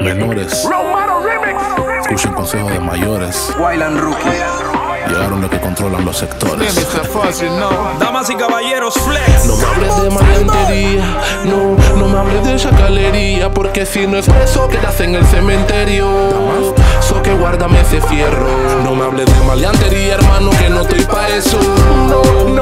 [0.00, 0.66] Menores.
[2.00, 3.54] Escuchen consejos de mayores.
[5.08, 6.74] Llegaron los que controlan los sectores.
[7.98, 9.46] Damas y caballeros, flex.
[9.46, 14.28] No me hables de maleantería, no, no me hables de chacalería, porque si no es
[14.28, 16.06] eso quedas en el cementerio.
[17.00, 18.46] So que guárdame ese fierro.
[18.84, 21.58] No me hables de maleantería, hermano, que no estoy pa' eso.
[22.08, 22.59] No, no, no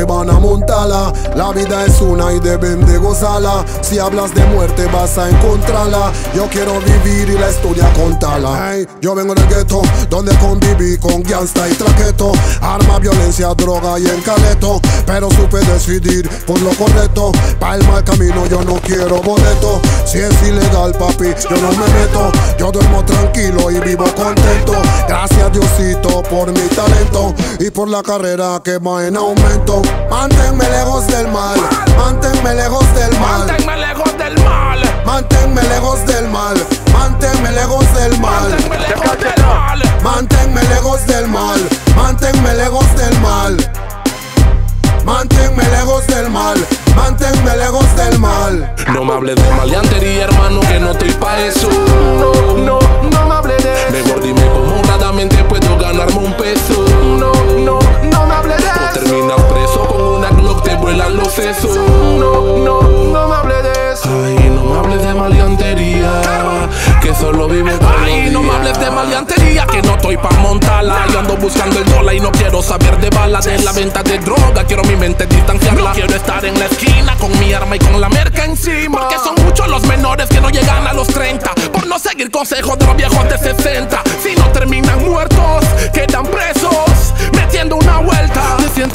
[0.00, 0.88] que van a montarla.
[0.88, 0.99] La
[1.54, 3.64] vida es una y deben de gozarla.
[3.82, 6.12] Si hablas de muerte vas a encontrarla.
[6.34, 8.74] Yo quiero vivir y la historia contarla.
[8.74, 12.32] Ey, yo vengo del gueto, donde conviví con gangsta y traqueto.
[12.60, 14.80] Arma, violencia, droga y encaleto.
[15.06, 17.32] Pero supe decidir por lo correcto.
[17.58, 19.80] Pa' el mal camino yo no quiero boleto.
[20.04, 22.32] Si es ilegal, papi, yo no me meto.
[22.58, 24.74] Yo duermo tranquilo y vivo contento.
[25.08, 29.82] Gracias Diosito por mi talento y por la carrera que va en aumento.
[30.10, 30.64] Manténme
[46.00, 48.74] lejos del mal, manténme lejos del mal.
[48.92, 51.68] No me hables de maleantería, hermano, que no estoy pa' eso.
[52.18, 52.78] No, no,
[53.10, 54.09] no me hables de eso.
[67.10, 71.06] Que solo los Ay, no me hables de maleantería, que no estoy pa' montarla.
[71.12, 73.44] Yo ando buscando el dólar y no quiero saber de balas.
[73.44, 75.90] De la venta de droga, quiero mi mente distanciarla.
[75.90, 79.00] No quiero estar en la esquina con mi arma y con la merca encima.
[79.00, 81.50] Porque son muchos los menores que no llegan a los 30.
[81.72, 83.99] Por no seguir consejos de los viejos de 60.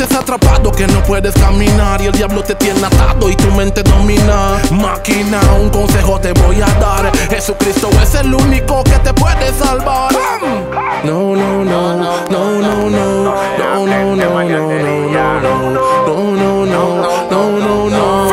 [0.05, 3.81] Sientes atrapado que no puedes caminar y el diablo te tiene atado y tu mente
[3.83, 4.57] domina.
[4.71, 7.11] Máquina, un consejo te voy a dar.
[7.29, 10.11] Jesucristo es el único que te puede salvar.
[11.03, 15.35] No, no, no, no, no, no, no, no, no, no, no, no, no, no, no,
[15.35, 16.75] no,
[17.29, 18.27] no, no, no.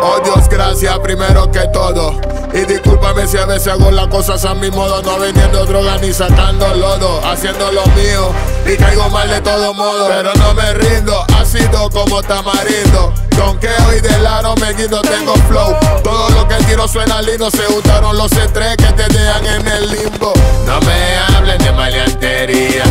[0.00, 2.27] Oh Dios, gracias primero que todo.
[2.58, 6.12] Y discúlpame si a veces hago las cosas a mi modo, no vendiendo droga ni
[6.12, 8.32] sacando lodo, haciendo lo mío
[8.66, 10.08] y caigo mal de todo modo.
[10.08, 13.14] Pero no me rindo, ha sido como tamarindo.
[13.36, 15.76] Donqueo y del aro me guindo, tengo flow.
[16.02, 19.90] Todo lo que tiro suena lindo, se juntaron los estrés que te dejan en el
[19.92, 20.32] limbo.
[20.66, 22.82] No me hablen de maleantería,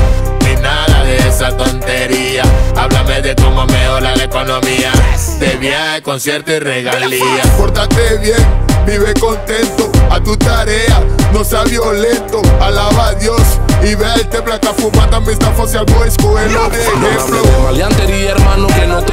[0.45, 2.43] ni nada de esa tontería.
[2.77, 4.93] Háblame de cómo mejora la economía,
[5.39, 7.43] de viaje, concierto y regalía.
[7.57, 11.03] Pórtate bien, vive contento, a tu tarea,
[11.33, 12.41] no sea violento.
[12.61, 13.41] Alaba a Dios
[13.83, 17.41] y ve el placa fumando a mis Social Boys, cógelo de No ejemplo.
[18.27, 19.03] hermano, que no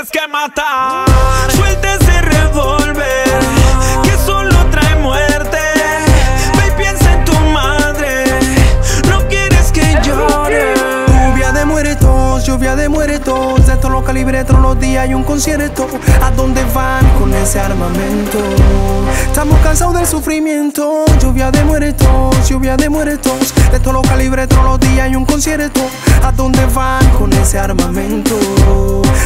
[0.00, 1.06] tienes que matar.
[1.54, 3.24] Suelta ese revólver
[4.02, 5.58] que solo trae muerte.
[6.56, 8.24] Ve y piensa en tu madre.
[9.08, 10.74] No quieres que llore.
[11.26, 13.66] Lluvia de muertos, lluvia de muertos.
[13.66, 15.86] De todos los calibres, todos los días hay un concierto.
[16.22, 18.38] ¿A dónde van con ese armamento?
[19.26, 21.04] Estamos cansados del sufrimiento.
[21.20, 23.52] Lluvia de muertos, lluvia de muertos.
[23.70, 25.80] De todos los calibres, todos los días un concierto.
[26.24, 28.36] ¿A dónde van con ese armamento?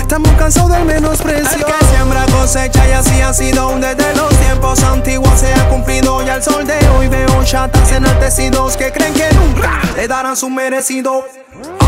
[0.01, 1.59] Estamos cansados del menosprecio.
[1.59, 5.33] El que siembra cosecha y así ha sido desde los tiempos antiguos.
[5.39, 7.09] Se ha cumplido ya el sol de hoy.
[7.09, 11.25] Veo chatas enaltecidos que creen que nunca le darán su merecido.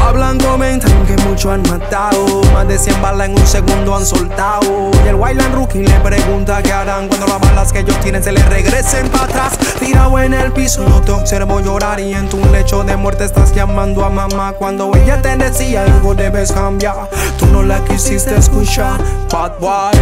[0.00, 2.43] Hablan, comentan que muchos han matado.
[2.52, 4.90] Más de 100 balas en un segundo han soltado.
[5.04, 8.32] Y el Wildland Rookie le pregunta qué harán cuando las balas que ellos tienen se
[8.32, 9.58] les regresen para atrás.
[9.78, 12.00] Tirado en el piso, no te observo llorar.
[12.00, 14.52] Y en tu lecho de muerte estás llamando a mamá.
[14.52, 17.08] Cuando ella te decía algo debes cambiar.
[17.38, 19.00] Tú no la quisiste escuchar.
[19.32, 19.99] Bad boy,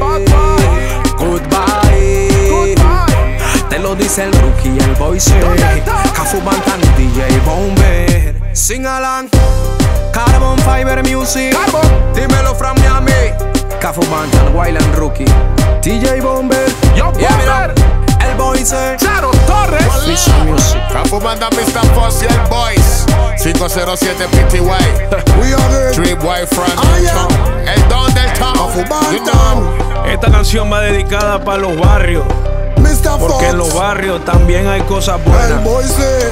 [0.00, 0.64] bad boy,
[1.18, 2.74] goodbye.
[3.68, 5.32] Te lo dice el rookie y el voice.
[6.14, 8.35] Cafu Bantan, DJ Bomber.
[8.56, 9.28] Sing along.
[10.12, 11.52] Carbon Fiber Music.
[11.52, 11.84] Carbon.
[12.14, 13.32] Dímelo from Miami.
[13.80, 15.26] Cafu Bantan, Wildland Rookie.
[15.82, 16.66] DJ Bomber.
[16.96, 17.74] Yo, Bomber.
[18.20, 18.96] El voice.
[18.98, 19.84] Charo Torres.
[20.06, 20.80] Fisher Music.
[20.90, 21.84] Cafu Banda Mr.
[21.94, 23.04] Foss y el Boys
[23.42, 24.60] 507 PTY
[25.40, 25.92] We are good.
[25.94, 27.72] Trip White Front Ah, yeah.
[27.74, 29.24] El Don del Town Cafu You Bantan.
[29.60, 32.24] know Esta canción va dedicada para los barrios.
[32.78, 33.18] Mr.
[33.18, 35.64] Porque en los barrios también hay cosas El buenas.
[35.64, 36.30] Boise.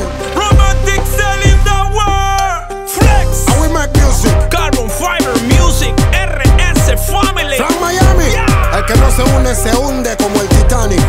[9.36, 11.00] Une se hunde como el Titanic.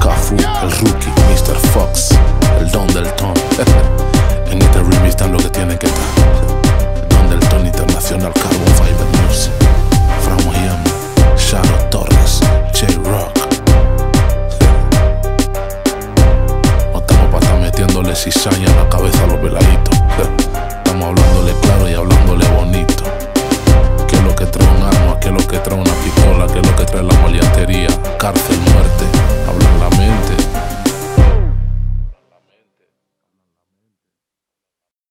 [0.00, 1.56] Cafu, el rookie, Mr.
[1.72, 2.10] Fox,
[2.58, 3.34] el don del ton.
[4.50, 6.02] en este remix están lo que tienen que estar.
[7.08, 9.52] Don del ton internacional, Carbon Fiber Music.
[10.22, 10.90] From Miami,
[11.36, 12.40] Shadow Torres,
[12.72, 13.38] J-Rock.
[16.92, 18.69] No estamos para estar metiéndole cizaña